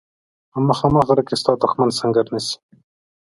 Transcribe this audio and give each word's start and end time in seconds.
په 0.51 0.57
مخامخ 0.67 1.03
غره 1.07 1.23
کې 1.27 1.35
ستا 1.41 1.51
دښمن 1.63 1.89
سنګر 1.99 2.25
نیسي. 2.33 2.55